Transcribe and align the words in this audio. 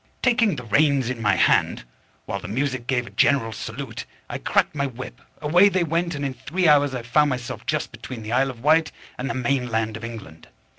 _Taking 0.23 0.55
the 0.55 0.63
reins 0.63 1.11
in 1.11 1.21
my 1.21 1.35
hand, 1.35 1.83
while 2.25 2.39
the 2.39 2.47
music 2.47 2.87
gave 2.87 3.05
a 3.05 3.11
general 3.11 3.51
salute, 3.53 4.05
I 4.31 4.39
cracked 4.39 4.73
my 4.73 4.87
whip, 4.87 5.21
away 5.43 5.69
they 5.69 5.83
went, 5.83 6.15
and 6.15 6.25
in 6.25 6.33
three 6.33 6.67
hours 6.67 6.95
I 6.95 7.03
found 7.03 7.29
myself 7.29 7.67
just 7.67 7.91
between 7.91 8.23
the 8.23 8.31
Isle 8.31 8.49
of 8.49 8.63
Wight 8.63 8.91
and 9.19 9.29
the 9.29 9.35
main 9.35 9.67
land 9.69 9.95
of 9.95 10.03
England. 10.03 10.47